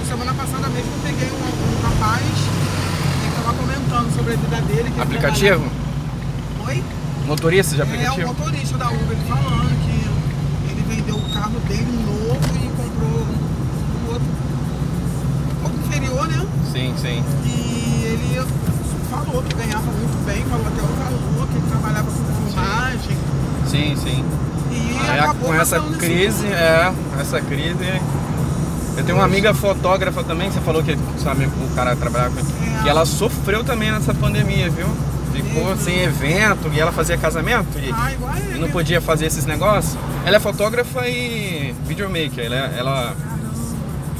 Semana 0.07 0.33
passada 0.33 0.67
mesmo 0.67 0.91
eu 0.93 0.99
peguei 1.01 1.29
um, 1.29 1.33
um 1.33 1.81
rapaz 1.81 2.21
que 2.21 3.27
estava 3.29 3.57
comentando 3.57 4.15
sobre 4.15 4.33
a 4.33 4.35
vida 4.35 4.61
dele. 4.61 4.93
Aplicativo? 5.01 5.71
Oi? 6.67 6.83
Motorista 7.25 7.75
de 7.75 7.81
É 7.81 7.83
o 7.83 7.87
aplicativo? 7.87 8.27
motorista 8.27 8.77
da 8.77 8.87
Uber 8.89 9.11
ele 9.11 9.21
falando 9.27 9.69
que 9.83 10.71
ele 10.71 10.83
vendeu 10.95 11.15
o 11.15 11.33
carro 11.33 11.59
dele 11.67 12.05
novo 12.05 12.39
e 12.55 12.67
comprou 12.75 13.27
um 13.27 14.11
outro 14.11 14.27
um 15.51 15.61
pouco 15.61 15.77
inferior, 15.87 16.27
né? 16.27 16.45
Sim, 16.71 16.93
sim. 16.97 17.23
E 17.45 18.03
ele 18.05 18.41
falou 19.09 19.43
que 19.43 19.55
ganhava 19.55 19.85
muito 19.91 20.25
bem, 20.25 20.43
falou 20.45 20.67
até 20.67 20.81
o 20.81 20.85
valor, 20.85 21.47
que 21.47 21.57
ele 21.57 21.67
trabalhava 21.69 22.11
com 22.11 22.51
filmagem. 22.51 23.17
Sim, 23.67 23.95
sim. 23.95 24.25
E 24.71 25.19
acabou 25.19 25.49
com 25.49 25.53
essa 25.55 25.79
crise, 25.79 26.47
é, 26.47 26.91
essa 27.19 27.39
crise. 27.41 28.01
Eu 28.97 29.03
tenho 29.03 29.17
uma 29.17 29.25
amiga 29.25 29.53
fotógrafa 29.53 30.23
também, 30.23 30.49
que 30.49 30.55
você 30.55 30.61
falou 30.61 30.83
que 30.83 30.97
sabe, 31.23 31.45
o 31.45 31.75
cara 31.75 31.95
trabalhava 31.95 32.35
com. 32.35 32.41
É. 32.41 32.85
E 32.85 32.89
ela 32.89 33.05
sofreu 33.05 33.63
também 33.63 33.91
nessa 33.91 34.13
pandemia, 34.13 34.69
viu? 34.69 34.87
Ficou 35.33 35.75
sem 35.77 36.01
evento 36.03 36.69
e 36.71 36.79
ela 36.79 36.91
fazia 36.91 37.17
casamento 37.17 37.77
e, 37.79 37.91
Ah, 37.91 38.11
e 38.55 38.59
não 38.59 38.69
podia 38.69 39.01
fazer 39.01 39.25
esses 39.25 39.45
negócios. 39.45 39.97
Ela 40.25 40.37
é 40.37 40.39
fotógrafa 40.39 41.07
e 41.07 41.73
videomaker, 41.85 42.45
ela, 42.45 42.55
é- 42.55 42.75
ela 42.77 43.15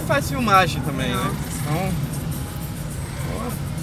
faz 0.07 0.27
filmagem 0.29 0.81
também, 0.81 1.09
né? 1.15 1.31
Então. 1.61 1.91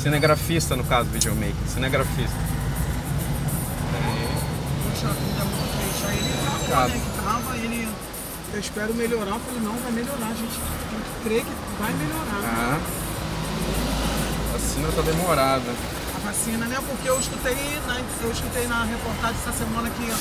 Cinegrafista 0.03 0.75
no 0.77 0.85
caso, 0.85 1.09
videomaker, 1.11 1.55
cinegrafista. 1.69 2.37
É, 3.95 4.29
Poxa 4.89 5.09
vida, 5.09 5.45
muito 5.45 5.77
triste. 5.79 6.07
Aí 6.09 6.17
ele 6.19 6.51
Complicado. 6.51 6.89
né, 6.89 7.01
que 7.05 7.23
tava, 7.23 7.57
ele, 7.59 7.89
eu 8.55 8.61
espero 8.61 8.95
melhorar. 8.95 9.31
Eu 9.33 9.41
falei, 9.41 9.61
não, 9.63 9.75
vai 9.77 9.93
melhorar, 9.93 10.27
a 10.27 10.35
gente 10.35 10.59
tem 10.59 11.01
que 11.01 11.29
crer 11.29 11.43
que 11.45 11.53
vai 11.83 11.93
melhorar. 11.93 12.43
Ah. 12.45 12.79
A 14.49 14.53
vacina 14.59 14.89
tá 14.97 15.03
demorada. 15.03 15.71
Vacina, 16.25 16.67
né? 16.67 16.77
Porque 16.87 17.09
eu 17.09 17.19
escutei, 17.19 17.55
na, 17.87 17.97
eu 18.23 18.31
escutei 18.33 18.67
na 18.67 18.85
reportagem 18.85 19.37
essa 19.41 19.53
semana 19.53 19.89
que 19.91 20.13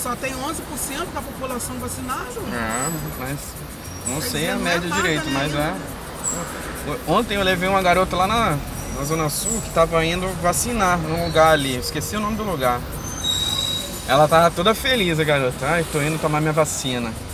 só 0.00 0.16
tem 0.16 0.32
11% 0.32 1.12
da 1.14 1.20
população 1.20 1.76
vacinada. 1.78 2.24
Ah, 2.52 2.90
mas 3.18 3.38
não 4.08 4.20
sei 4.22 4.48
a 4.48 4.52
é 4.52 4.56
média 4.56 4.88
nada, 4.88 5.02
direito, 5.02 5.26
né? 5.26 5.32
mas 5.32 5.54
é. 5.54 5.74
Ontem 7.06 7.34
eu 7.34 7.42
levei 7.42 7.68
uma 7.68 7.82
garota 7.82 8.16
lá 8.16 8.26
na, 8.26 8.56
na 8.96 9.04
Zona 9.04 9.28
Sul 9.28 9.60
que 9.62 9.70
tava 9.70 10.04
indo 10.04 10.26
vacinar 10.40 10.96
num 10.98 11.26
lugar 11.26 11.52
ali. 11.52 11.76
Esqueci 11.76 12.16
o 12.16 12.20
nome 12.20 12.36
do 12.36 12.44
lugar. 12.44 12.80
Ela 14.08 14.26
tava 14.26 14.50
toda 14.50 14.74
feliz, 14.74 15.20
a 15.20 15.24
garota. 15.24 15.66
Ai, 15.66 15.84
tô 15.92 16.00
indo 16.00 16.18
tomar 16.18 16.40
minha 16.40 16.52
vacina. 16.52 17.10
Que- 17.10 17.30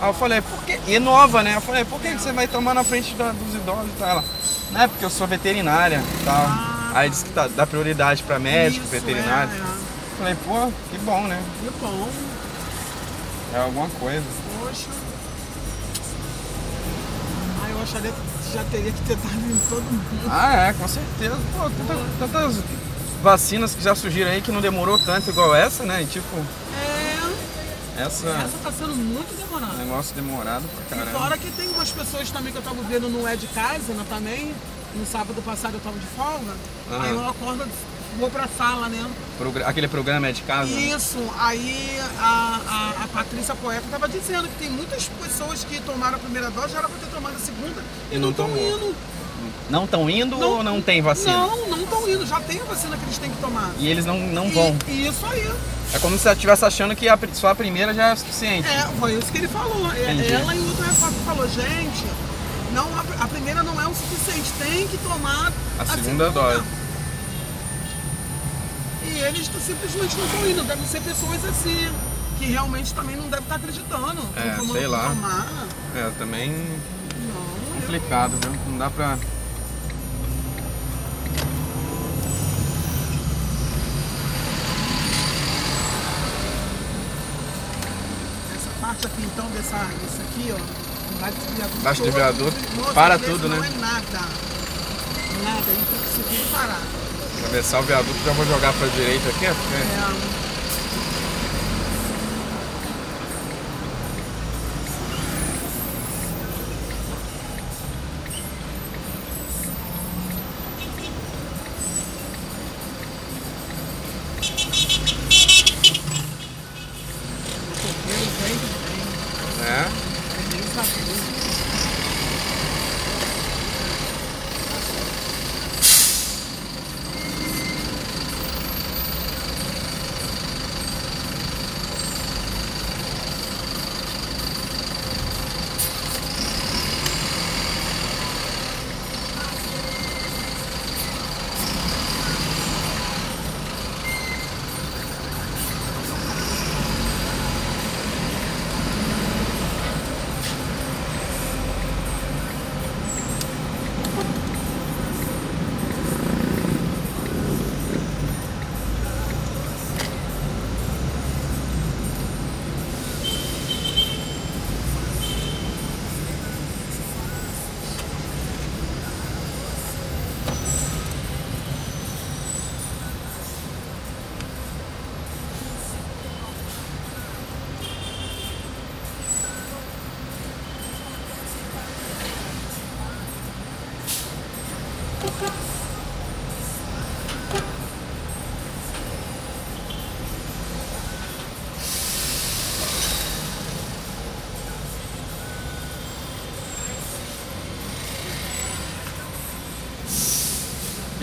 Aí 0.00 0.08
eu 0.08 0.14
falei, 0.14 0.40
por 0.40 0.62
quê? 0.64 0.78
E 0.86 0.98
nova, 1.00 1.42
né? 1.42 1.56
Eu 1.56 1.60
falei, 1.60 1.84
por 1.84 2.00
que 2.00 2.12
que 2.12 2.20
você 2.22 2.32
vai 2.32 2.46
tomar 2.46 2.72
na 2.74 2.84
frente 2.84 3.14
da- 3.16 3.32
dos 3.32 3.54
idosos 3.54 3.88
e 3.88 3.98
tal? 3.98 4.08
Ela, 4.08 4.24
não 4.70 4.80
é 4.82 4.86
porque 4.86 5.04
eu 5.04 5.10
sou 5.10 5.26
veterinária 5.26 6.00
e 6.20 6.24
tal. 6.24 6.36
Ah. 6.46 6.77
Aí 6.94 7.10
disse 7.10 7.24
que 7.24 7.30
tá, 7.32 7.48
dá 7.48 7.66
prioridade 7.66 8.22
pra 8.22 8.38
médico, 8.38 8.82
Isso, 8.84 8.90
veterinário. 8.92 9.52
É, 9.52 9.56
é. 9.56 10.18
Falei, 10.18 10.36
pô, 10.44 10.72
que 10.90 10.98
bom, 10.98 11.26
né? 11.28 11.40
Que 11.60 11.70
bom, 11.80 12.08
É 13.54 13.58
alguma 13.58 13.88
coisa. 13.90 14.24
poxa. 14.60 14.86
Ai, 17.62 17.72
eu 17.72 17.82
acharia 17.82 18.12
que 18.12 18.52
já 18.54 18.64
teria 18.64 18.92
que 18.92 19.00
ter 19.02 19.16
dado 19.16 19.36
em 19.50 19.58
todo 19.68 19.82
mundo. 19.82 20.28
Ah, 20.30 20.54
é, 20.68 20.72
com 20.72 20.88
certeza. 20.88 21.36
Pô, 21.56 21.70
tanta- 21.70 22.06
tantas 22.18 22.56
vacinas 23.22 23.74
que 23.74 23.82
já 23.82 23.94
surgiram 23.94 24.30
aí 24.30 24.40
que 24.40 24.50
não 24.52 24.60
demorou 24.60 24.98
tanto 24.98 25.30
igual 25.30 25.54
essa, 25.54 25.84
né? 25.84 26.02
E, 26.02 26.06
tipo, 26.06 26.36
É, 27.96 28.02
essa 28.02 28.28
essa 28.28 28.58
tá 28.62 28.72
sendo 28.72 28.94
muito 28.94 29.36
demorada. 29.36 29.74
negócio 29.74 30.14
demorado 30.14 30.64
pra 30.88 30.96
E 30.96 31.00
caramba. 31.00 31.18
fora 31.18 31.38
que 31.38 31.50
tem 31.52 31.68
umas 31.68 31.90
pessoas 31.90 32.30
também 32.30 32.52
que 32.52 32.58
eu 32.58 32.62
tava 32.62 32.80
vendo 32.82 33.08
no 33.08 33.26
É 33.26 33.36
de 33.36 33.46
Casa 33.48 33.92
né, 33.92 34.04
também. 34.08 34.54
No 34.94 35.06
sábado 35.06 35.40
passado 35.42 35.74
eu 35.74 35.80
tava 35.80 35.98
de 35.98 36.06
folga. 36.06 36.52
Aham. 36.90 37.02
Aí 37.02 37.10
eu 37.10 37.28
acordo, 37.28 37.64
vou 38.18 38.30
pra 38.30 38.48
sala, 38.48 38.88
né? 38.88 39.08
Progra- 39.36 39.66
Aquele 39.66 39.86
programa 39.88 40.28
é 40.28 40.32
de 40.32 40.42
casa? 40.42 40.70
Isso, 40.70 41.18
aí 41.38 42.00
a, 42.18 42.60
a, 42.98 43.04
a 43.04 43.08
Patrícia 43.08 43.54
Poeta 43.54 43.84
tava 43.90 44.08
dizendo 44.08 44.48
que 44.48 44.58
tem 44.58 44.70
muitas 44.70 45.08
pessoas 45.22 45.62
que 45.64 45.80
tomaram 45.80 46.16
a 46.16 46.18
primeira 46.18 46.50
dose, 46.50 46.72
já 46.72 46.78
era 46.78 46.88
pra 46.88 46.98
ter 46.98 47.14
tomado 47.14 47.36
a 47.36 47.38
segunda 47.38 47.82
e, 48.10 48.16
E 48.16 48.18
não 48.18 48.30
estão 48.30 48.48
indo. 48.56 48.94
Não 49.70 49.84
estão 49.84 50.10
indo 50.10 50.36
Não- 50.38 50.50
ou 50.50 50.62
não 50.64 50.80
tem 50.82 51.00
vacina? 51.02 51.32
Não, 51.36 51.68
não 51.68 51.82
estão 51.82 52.08
indo, 52.08 52.26
já 52.26 52.40
tem 52.40 52.58
a 52.60 52.64
vacina 52.64 52.96
que 52.96 53.04
eles 53.04 53.18
têm 53.18 53.30
que 53.30 53.36
tomar. 53.40 53.70
E 53.78 53.86
eles 53.86 54.04
não, 54.06 54.18
não 54.18 54.50
vão. 54.50 54.76
E, 54.88 55.06
isso 55.06 55.24
aí. 55.26 55.48
É 55.92 55.98
como 56.00 56.16
se 56.16 56.22
você 56.22 56.32
estivesse 56.32 56.64
achando 56.64 56.96
que 56.96 57.08
a 57.08 57.18
só 57.34 57.48
a 57.48 57.54
primeira 57.54 57.94
já 57.94 58.08
é 58.08 58.16
suficiente. 58.16 58.66
É, 58.68 58.82
foi 58.98 59.14
isso 59.14 59.30
que 59.30 59.38
ele 59.38 59.48
falou. 59.48 59.92
É, 59.92 60.12
Entendi. 60.14 60.32
Ela 60.32 60.54
e 60.54 60.58
o 60.58 60.66
outro 60.68 60.84
repórter 60.84 61.18
falou, 61.24 61.48
gente, 61.48 62.04
não, 62.78 62.86
a, 62.96 63.24
a 63.24 63.28
primeira 63.28 63.62
não 63.64 63.80
é 63.80 63.86
o 63.88 63.94
suficiente, 63.94 64.52
tem 64.56 64.86
que 64.86 64.96
tomar 64.98 65.52
A 65.80 65.84
segunda 65.84 66.30
dose. 66.30 66.62
E 69.02 69.18
eles 69.18 69.46
simplesmente 69.46 70.16
não 70.16 70.26
estão 70.26 70.48
indo, 70.48 70.62
devem 70.64 70.86
ser 70.86 71.00
pessoas 71.00 71.44
assim, 71.44 71.90
que 72.38 72.44
realmente 72.46 72.94
também 72.94 73.16
não 73.16 73.24
devem 73.28 73.42
estar 73.42 73.56
acreditando. 73.56 74.22
É, 74.36 74.56
Não 74.58 74.72
sei 74.72 74.86
lá. 74.86 75.08
Tomar. 75.08 75.46
É, 75.96 76.10
também 76.18 76.50
Não, 76.50 77.74
eu- 77.74 77.80
complicado, 77.80 78.38
viu? 78.40 78.52
Não 78.70 78.78
dá 78.78 78.88
pra. 78.90 79.18
essa 88.54 88.70
parte 88.80 89.06
aqui 89.06 89.22
então, 89.22 89.46
dessa, 89.50 89.76
desse 90.02 90.20
aqui, 90.22 90.52
ó, 90.52 90.87
embaixo 91.78 92.02
do 92.02 92.12
viaduto. 92.12 92.56
Para 92.94 93.18
tudo, 93.18 93.48
não 93.48 93.56
né? 93.56 93.70
é 93.74 93.80
nada. 93.80 94.28
Nada, 95.42 95.62
aí 95.68 95.84
tem 95.90 96.24
que 96.24 96.38
se 96.38 96.44
parar. 96.52 96.82
Atravessar 97.38 97.80
o 97.80 97.82
viaduto, 97.84 98.18
já 98.24 98.32
vou 98.32 98.46
jogar 98.46 98.72
pra 98.72 98.86
direita 98.88 99.28
aqui, 99.28 99.46
porque 99.46 99.74
É, 99.74 100.47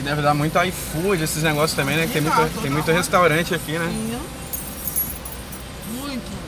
deve 0.06 0.22
dar 0.22 0.34
muito 0.34 0.58
iFood, 0.64 1.24
esses 1.24 1.42
negócios 1.44 1.74
também, 1.74 1.98
né? 1.98 2.06
Que 2.08 2.14
tem 2.14 2.22
muito, 2.22 2.62
tem 2.62 2.72
muito 2.72 2.92
restaurante 2.92 3.54
aqui, 3.56 3.78
né? 3.78 3.86
Muito. 5.92 6.46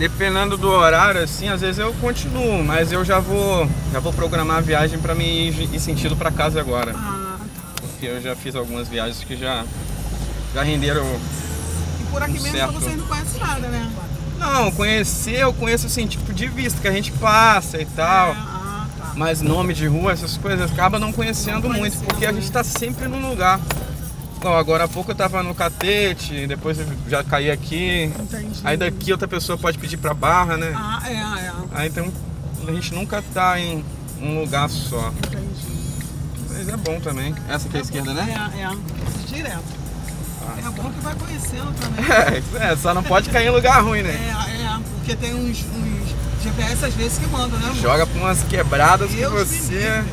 Dependendo 0.00 0.56
do 0.56 0.70
horário, 0.70 1.22
assim, 1.22 1.50
às 1.50 1.60
vezes 1.60 1.78
eu 1.78 1.92
continuo, 2.00 2.64
mas 2.64 2.90
eu 2.90 3.04
já 3.04 3.20
vou, 3.20 3.68
já 3.92 4.00
vou 4.00 4.14
programar 4.14 4.56
a 4.56 4.60
viagem 4.62 4.98
para 4.98 5.14
me 5.14 5.48
ir, 5.48 5.74
ir 5.74 5.78
sentido 5.78 6.16
para 6.16 6.30
casa 6.30 6.58
agora. 6.58 6.94
Ah, 6.96 7.36
tá. 7.38 7.82
Porque 7.82 8.06
eu 8.06 8.18
já 8.18 8.34
fiz 8.34 8.56
algumas 8.56 8.88
viagens 8.88 9.22
que 9.22 9.36
já, 9.36 9.62
já 10.54 10.62
renderam. 10.62 11.04
E 11.04 12.04
por 12.10 12.22
aqui 12.22 12.40
mesmo 12.40 12.50
Certo. 12.50 12.72
vocês 12.72 12.96
não 12.96 13.06
conhecem 13.06 13.40
nada, 13.40 13.68
né? 13.68 13.92
Não, 14.38 14.70
conhecer 14.72 15.40
eu 15.40 15.52
conheço 15.52 15.84
assim, 15.84 16.06
tipo 16.06 16.32
de 16.32 16.48
vista 16.48 16.80
que 16.80 16.88
a 16.88 16.92
gente 16.92 17.12
passa 17.12 17.78
e 17.78 17.84
tal. 17.84 18.30
É, 18.30 18.36
ah, 18.38 18.86
tá. 18.96 19.12
Mas 19.16 19.42
nome 19.42 19.74
de 19.74 19.86
rua, 19.86 20.12
essas 20.12 20.38
coisas, 20.38 20.72
acaba 20.72 20.98
não 20.98 21.12
conhecendo 21.12 21.68
Não 21.68 21.76
muito, 21.76 21.98
porque 21.98 22.24
a 22.24 22.32
gente 22.32 22.50
tá 22.50 22.64
sempre 22.64 23.06
num 23.06 23.28
lugar. 23.28 23.60
Ó, 24.42 24.56
agora 24.56 24.84
há 24.84 24.88
pouco 24.88 25.10
eu 25.10 25.14
tava 25.14 25.42
no 25.42 25.54
catete, 25.54 26.46
depois 26.46 26.78
eu 26.78 26.86
já 27.08 27.22
caí 27.22 27.50
aqui. 27.50 28.04
Entendi. 28.18 28.60
Aí 28.64 28.76
daqui 28.76 29.12
outra 29.12 29.28
pessoa 29.28 29.58
pode 29.58 29.78
pedir 29.78 29.98
pra 29.98 30.14
barra, 30.14 30.56
né? 30.56 30.72
Ah, 30.74 31.02
é, 31.06 31.12
é. 31.46 31.52
Aí 31.72 31.88
então 31.88 32.10
a 32.66 32.72
gente 32.72 32.94
nunca 32.94 33.22
tá 33.34 33.58
em 33.60 33.84
um 34.20 34.40
lugar 34.40 34.68
só. 34.70 35.12
Entendi. 35.26 35.70
Mas 36.48 36.68
é 36.68 36.76
bom 36.76 36.98
também. 37.00 37.34
Essa 37.48 37.68
aqui 37.68 37.76
é 37.76 37.80
a 37.80 37.82
esquerda, 37.82 38.14
né? 38.14 38.50
É, 38.56 38.62
é. 38.62 38.70
Direto. 39.26 39.80
É 40.58 40.70
bom 40.70 40.90
que 40.90 41.00
vai 41.00 41.14
conhecendo 41.14 41.72
também. 41.80 42.04
É, 42.60 42.72
é, 42.72 42.76
só 42.76 42.92
não 42.94 43.02
pode 43.02 43.28
cair 43.30 43.46
em 43.46 43.50
lugar 43.50 43.82
ruim, 43.82 44.00
É, 44.00 44.02
né? 44.02 44.34
é. 44.64 44.80
Porque 44.96 45.14
tem 45.16 45.34
uns, 45.34 45.58
uns 45.64 46.42
GPS 46.42 46.84
às 46.86 46.94
vezes 46.94 47.18
que 47.18 47.26
mandam, 47.26 47.58
né? 47.58 47.66
amor? 47.66 47.76
Joga 47.76 48.06
pra 48.06 48.20
umas 48.20 48.42
quebradas 48.44 49.10
que 49.10 49.16
Deus 49.16 49.32
me 49.32 49.38
você. 49.44 50.04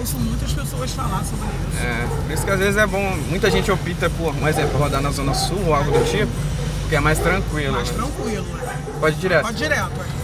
Ouço 0.00 0.16
muitas 0.18 0.52
pessoas 0.52 0.90
falar 0.92 1.22
sobre 1.24 1.46
isso. 1.46 1.78
É, 1.78 2.08
por 2.22 2.30
isso 2.32 2.44
que 2.44 2.50
às 2.50 2.58
vezes 2.58 2.76
é 2.76 2.86
bom. 2.86 3.16
Muita 3.28 3.50
gente 3.50 3.70
opta 3.70 4.08
por, 4.10 4.34
um 4.34 4.48
exemplo, 4.48 4.78
rodar 4.78 5.00
na 5.02 5.10
Zona 5.10 5.34
Sul 5.34 5.62
ou 5.66 5.74
algo 5.74 5.90
do 5.90 6.04
tipo, 6.10 6.32
porque 6.80 6.96
é 6.96 7.00
mais 7.00 7.18
tranquilo. 7.18 7.74
Mais 7.74 7.90
né? 7.90 7.94
tranquilo, 7.94 8.46
né? 8.56 8.82
Pode 8.98 9.16
ir 9.16 9.20
direto. 9.20 9.42
Pode 9.42 9.58
direto, 9.58 9.92
é. 10.00 10.20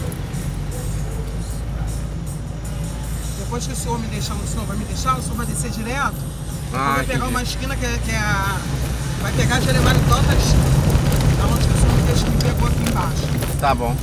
Depois 3.39 3.65
que 3.65 3.73
o 3.73 3.75
senhor 3.75 3.99
me 3.99 4.07
deixar, 4.07 4.33
o 4.33 4.47
senhor 4.47 4.65
vai 4.65 4.77
me 4.77 4.85
deixar, 4.85 5.17
o 5.17 5.21
senhor 5.21 5.35
vai 5.35 5.45
descer 5.45 5.69
direto. 5.71 6.15
Ah, 6.73 6.93
vai 6.97 7.05
pegar 7.05 7.27
uma 7.27 7.43
esquina 7.43 7.75
que 7.75 7.85
é, 7.85 7.99
que 8.03 8.11
é 8.11 8.17
a. 8.17 8.57
Vai 9.21 9.31
pegar 9.33 9.59
Jeremiah 9.61 9.93
Dantas, 9.93 10.43
da 11.37 11.45
onde 11.45 11.67
que 11.67 11.73
o 11.73 11.79
senhor 11.79 11.95
me 11.95 12.01
deixa 12.03 12.29
me 12.29 12.37
pegou 12.37 12.67
aqui 12.67 12.89
embaixo. 12.89 13.59
Tá 13.59 13.73
bom. 13.73 13.95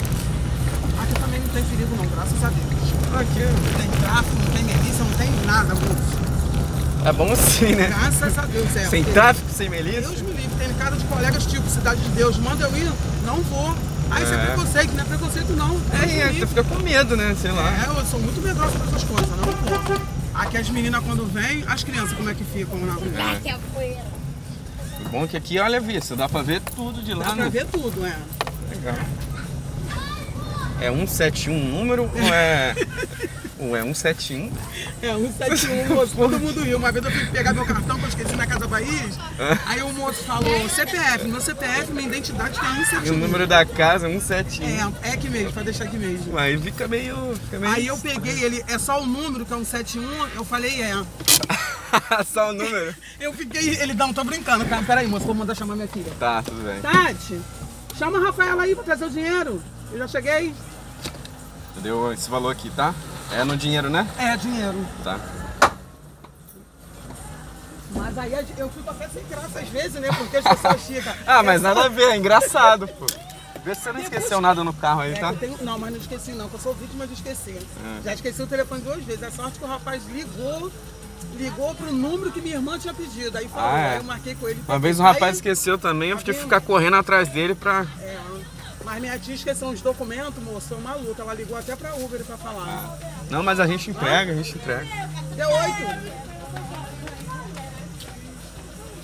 Aqui 1.03 1.21
também 1.21 1.41
não 1.41 1.49
tem 1.49 1.63
perigo 1.65 1.97
não, 1.97 2.07
graças 2.07 2.45
a 2.45 2.49
Deus. 2.49 2.74
Aqui 3.21 3.41
Não 3.41 3.79
tem 3.81 3.91
tráfico, 4.01 4.37
não 4.37 4.53
tem 4.53 4.65
milícia, 4.65 5.05
não 5.05 5.13
tem 5.17 5.31
nada, 5.47 5.75
moço. 5.75 7.05
é 7.05 7.13
bom 7.13 7.33
assim, 7.33 7.75
né? 7.75 7.87
Graças 7.89 8.39
a 8.39 8.43
Deus, 8.47 8.77
é. 8.77 8.87
Sem 8.87 9.03
porque 9.05 9.13
tráfico, 9.19 9.51
sem 9.53 9.69
milícia. 9.71 10.01
Deus 10.03 10.21
me 10.23 10.33
livre, 10.33 10.57
tem 10.59 10.75
cara 10.75 10.97
de 10.97 11.05
colegas 11.05 11.47
tipo 11.47 11.69
Cidade 11.69 12.01
de 12.01 12.09
Deus, 12.11 12.37
manda 12.39 12.65
eu 12.67 12.77
ir, 12.77 12.91
não 13.25 13.37
vou. 13.43 13.75
Ah, 14.11 14.21
isso 14.21 14.33
é, 14.33 14.37
É. 14.37 14.47
preconceito, 14.47 14.95
não 14.95 15.03
é 15.03 15.07
preconceito 15.07 15.53
não. 15.55 15.81
É, 16.03 16.29
tu 16.41 16.47
fica 16.49 16.65
com 16.65 16.79
medo, 16.81 17.17
né? 17.17 17.35
Sei 17.41 17.51
lá. 17.51 17.71
É, 17.71 17.89
eu 17.89 18.05
sou 18.07 18.21
muito 18.21 18.41
medrosa 18.43 18.73
pra 18.79 18.87
essas 18.89 19.05
coisas, 19.05 19.29
não 19.29 19.45
vou. 19.45 20.01
Aqui 20.35 20.59
as 20.59 20.69
meninas 20.69 21.03
quando 21.05 21.25
vêm, 21.33 21.65
as 21.69 21.85
crianças 21.85 22.13
como 22.13 22.29
é 22.29 22.35
que 22.35 22.45
ficam 22.45 22.79
na 22.81 22.95
rua? 22.95 23.05
É. 23.47 23.95
O 25.05 25.09
bom 25.11 25.25
é 25.25 25.29
que 25.29 25.37
aqui, 25.37 25.59
olha 25.59 25.79
a 25.79 25.81
vista, 25.81 26.17
dá 26.17 26.29
pra 26.29 26.43
ver 26.43 26.61
tudo 26.75 27.03
de 27.03 27.15
lá, 27.15 27.27
Dá 27.27 27.35
pra 27.35 27.45
né? 27.45 27.51
ver 27.51 27.67
tudo, 27.67 28.05
é. 28.05 28.17
Legal. 28.71 28.95
É 30.85 30.91
171 30.91 31.57
o 31.57 31.65
número 31.79 32.03
ou 32.03 32.35
é. 32.35 32.75
ou 33.59 33.75
é 33.75 33.83
171? 33.83 34.53
É, 35.01 35.15
171, 35.15 35.95
moço, 35.95 36.15
todo 36.15 36.39
mundo 36.39 36.61
riu. 36.63 36.77
Uma 36.77 36.93
vez 36.93 37.03
eu 37.03 37.11
fui 37.11 37.27
pegar 37.29 37.55
meu 37.55 37.65
cartão 37.65 37.97
que 37.99 38.05
eu 38.05 38.09
esqueci 38.11 38.37
na 38.37 38.47
Casa 38.47 38.69
Bahia. 38.69 39.09
Aí 39.65 39.81
o 39.81 39.91
moço 39.95 40.23
falou, 40.25 40.69
CPF, 40.69 41.27
meu 41.27 41.41
CPF, 41.41 41.91
minha 41.91 42.07
identidade 42.07 42.61
tem 42.61 42.69
E 42.83 42.85
171. 42.85 43.15
o 43.15 43.19
número 43.19 43.47
da 43.47 43.65
casa, 43.65 44.09
171. 44.09 44.67
É, 45.03 45.09
é 45.09 45.13
aqui 45.15 45.31
mesmo, 45.31 45.53
pra 45.55 45.63
deixar 45.63 45.85
aqui 45.85 45.97
mesmo. 45.97 46.37
Aí 46.37 46.59
fica 46.59 46.87
meio. 46.87 47.35
Fica 47.45 47.59
meio... 47.59 47.73
Aí 47.73 47.87
eu 47.87 47.97
peguei 47.97 48.45
ele, 48.45 48.63
é 48.69 48.79
só 48.79 49.01
o 49.01 49.07
número 49.07 49.47
que 49.47 49.55
é 49.55 49.57
171, 49.57 50.27
eu 50.35 50.45
falei, 50.45 50.83
é. 50.83 50.95
Só 52.31 52.51
o 52.51 52.53
número? 52.53 52.95
Eu 53.21 53.33
fiquei, 53.33 53.79
ele 53.81 53.95
não, 53.95 54.13
tô 54.13 54.23
brincando, 54.25 54.65
cara. 54.67 54.83
Peraí, 54.83 55.07
moço, 55.07 55.25
vou 55.25 55.35
mandar 55.35 55.55
chamar 55.55 55.77
minha 55.77 55.89
filha. 55.89 56.13
Tá, 56.19 56.43
tudo 56.43 56.61
bem. 56.63 56.81
Tati, 56.81 57.41
chama 57.97 58.19
a 58.19 58.23
Rafaela 58.23 58.65
aí 58.65 58.75
pra 58.75 58.85
trazer 58.85 59.07
o 59.07 59.11
dinheiro. 59.11 59.63
Eu 59.93 59.99
já 59.99 60.09
cheguei. 60.09 60.53
Deu 61.77 62.13
esse 62.13 62.31
valor 62.31 62.51
aqui, 62.51 62.71
tá? 62.71 62.95
É 63.33 63.45
no 63.45 63.57
dinheiro, 63.57 63.91
né? 63.91 64.07
É, 64.19 64.37
dinheiro. 64.37 64.87
Tá. 65.03 65.19
Mas 67.91 68.19
aí 68.19 68.33
eu 68.57 68.69
fico 68.71 68.91
até 68.91 69.09
sem 69.09 69.25
graça 69.29 69.61
às 69.61 69.69
vezes, 69.69 69.95
né? 70.01 70.09
Porque 70.17 70.37
as 70.37 70.45
pessoas 70.45 70.83
ficam. 70.87 71.13
Ah, 71.27 71.43
mas 71.43 71.63
nada 71.63 71.85
a 71.85 71.89
ver, 71.89 72.11
é 72.13 72.17
engraçado, 72.17 72.87
pô. 72.89 73.07
Vê 73.65 73.75
se 73.75 73.81
você 73.83 73.93
não 73.93 74.01
esqueceu 74.01 74.41
nada 74.41 74.63
no 74.63 74.75
carro 74.75 75.01
aí, 75.01 75.15
É, 75.15 75.19
tá? 75.19 75.33
tenho- 75.33 75.57
Não, 75.63 75.79
mas 75.79 75.91
não 75.93 75.99
esqueci 75.99 76.33
não, 76.33 76.49
que 76.49 76.55
eu 76.57 76.61
sou 76.61 76.75
vítima 76.75 77.07
de 77.07 77.15
esquecer. 77.15 77.63
É. 78.01 78.03
Já 78.05 78.15
esqueci 78.15 78.43
o 78.43 78.47
telefone 78.47 78.83
duas 78.83 79.03
vezes. 79.05 79.23
É 79.23 79.31
sorte 79.31 79.59
que 79.59 79.65
o 79.65 79.69
rapaz 79.69 80.03
ligou, 80.07 80.71
ligou 81.37 81.75
pro 81.75 81.91
número 81.93 82.31
que 82.31 82.41
minha 82.43 82.57
irmã 82.57 82.79
tinha 82.79 82.93
pedido. 82.93 83.39
Aí 83.39 83.49
falou, 83.49 83.71
Ah, 83.71 83.79
é. 83.79 83.91
aí 83.93 83.97
eu 83.99 84.05
marquei 84.05 84.35
com 84.35 84.49
ele. 84.49 84.63
Uma 84.69 84.79
vez 84.79 85.01
Aí- 85.01 85.07
rapaz 85.07 85.37
esqueceu 85.37 85.79
também, 85.79 86.11
eu 86.11 86.19
tive 86.19 86.35
que 86.37 86.45
ficar 86.45 86.61
correndo 86.61 86.97
atrás 86.97 87.29
dele 87.29 87.55
pra. 87.55 87.87
É, 88.01 88.19
mas 88.85 89.01
minha 89.01 89.19
tia 89.19 89.35
esqueceu 89.35 89.69
uns 89.69 89.81
documentos, 89.81 90.43
moço, 90.43 90.69
foi 90.69 90.79
uma 90.79 90.95
luta. 90.95 91.23
Ela 91.23 91.35
ligou 91.35 91.57
até 91.57 91.75
pra 91.75 91.95
Uber 91.95 92.23
pra 92.25 92.37
falar. 92.37 92.99
Não, 93.31 93.43
mas 93.43 93.59
a 93.59 93.67
gente 93.67 93.91
entrega, 93.91 94.33
a 94.33 94.37
gente 94.37 94.57
entrega. 94.57 94.87
Deu 95.35 95.49
oito. 95.49 96.25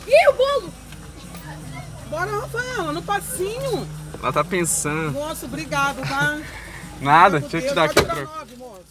Ih, 0.06 0.28
o 0.28 0.32
bolo! 0.32 0.74
Bora, 2.10 2.40
Rafaela, 2.40 2.92
no 2.92 3.02
passinho. 3.02 3.88
Ela 4.20 4.32
tá 4.32 4.44
pensando. 4.44 5.12
Moço, 5.12 5.46
obrigado, 5.46 6.06
tá? 6.06 6.38
Nada, 7.00 7.40
deixa 7.40 7.58
eu 7.58 7.68
te 7.68 7.74
dar 7.74 7.84
aqui 7.84 8.02
troco. 8.02 8.20
nove, 8.20 8.56
moço. 8.56 8.82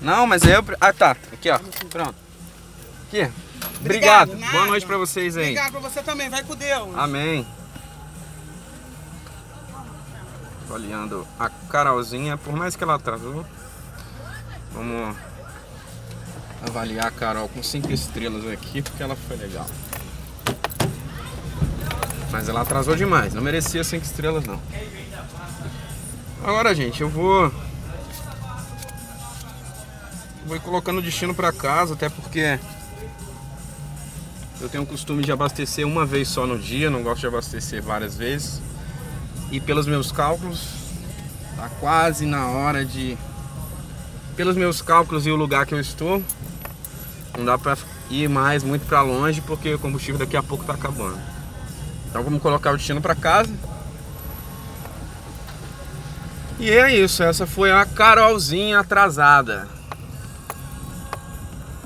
Não, 0.00 0.26
mas 0.26 0.42
aí 0.44 0.52
eu. 0.52 0.64
Ah, 0.80 0.92
tá. 0.92 1.16
Aqui, 1.32 1.50
ó. 1.50 1.58
Pronto. 1.90 2.14
Aqui. 3.08 3.30
Obrigado. 3.80 4.34
nada. 4.36 4.52
Boa 4.52 4.66
noite 4.66 4.86
pra 4.86 4.96
vocês 4.96 5.36
aí. 5.36 5.50
Obrigado 5.50 5.72
pra 5.72 5.80
você 5.80 6.02
também, 6.02 6.30
vai 6.30 6.42
com 6.42 6.54
Deus. 6.54 6.96
Amém. 6.96 7.46
Olhando 10.70 11.26
a 11.38 11.48
Carolzinha, 11.48 12.36
por 12.36 12.54
mais 12.54 12.74
que 12.74 12.82
ela 12.82 12.96
atrasou, 12.96 13.46
vamos 14.72 15.16
avaliar 16.66 17.06
a 17.06 17.10
Carol 17.10 17.48
com 17.48 17.62
cinco 17.62 17.92
estrelas 17.92 18.46
aqui, 18.48 18.82
porque 18.82 19.02
ela 19.02 19.14
foi 19.14 19.36
legal. 19.36 19.66
Mas 22.30 22.48
ela 22.48 22.62
atrasou 22.62 22.96
demais, 22.96 23.32
não 23.32 23.42
merecia 23.42 23.84
cinco 23.84 24.04
estrelas 24.04 24.44
não. 24.44 24.60
Agora, 26.42 26.74
gente, 26.74 27.00
eu 27.00 27.08
vou 27.08 27.52
vou 30.46 30.56
ir 30.56 30.60
colocando 30.60 30.98
o 30.98 31.02
destino 31.02 31.34
pra 31.34 31.52
casa, 31.52 31.94
até 31.94 32.08
porque 32.08 32.58
eu 34.60 34.68
tenho 34.68 34.84
o 34.84 34.86
costume 34.86 35.24
de 35.24 35.32
abastecer 35.32 35.86
uma 35.86 36.06
vez 36.06 36.28
só 36.28 36.46
no 36.46 36.58
dia, 36.58 36.90
não 36.90 37.02
gosto 37.02 37.20
de 37.20 37.26
abastecer 37.26 37.82
várias 37.82 38.16
vezes. 38.16 38.60
E 39.50 39.60
pelos 39.60 39.86
meus 39.86 40.10
cálculos, 40.10 40.68
tá 41.56 41.68
quase 41.80 42.26
na 42.26 42.46
hora 42.48 42.84
de. 42.84 43.16
Pelos 44.36 44.56
meus 44.56 44.82
cálculos 44.82 45.26
e 45.26 45.30
o 45.30 45.36
lugar 45.36 45.64
que 45.64 45.74
eu 45.74 45.80
estou, 45.80 46.22
não 47.36 47.44
dá 47.44 47.56
pra 47.56 47.76
ir 48.10 48.28
mais 48.28 48.62
muito 48.62 48.86
pra 48.86 49.02
longe 49.02 49.40
porque 49.40 49.74
o 49.74 49.78
combustível 49.78 50.18
daqui 50.18 50.36
a 50.36 50.42
pouco 50.42 50.64
tá 50.64 50.74
acabando. 50.74 51.18
Então 52.08 52.22
vamos 52.22 52.42
colocar 52.42 52.72
o 52.72 52.76
destino 52.76 53.00
pra 53.00 53.14
casa. 53.14 53.52
E 56.58 56.70
é 56.70 56.94
isso, 56.94 57.22
essa 57.22 57.46
foi 57.46 57.70
a 57.70 57.84
Carolzinha 57.84 58.80
atrasada. 58.80 59.75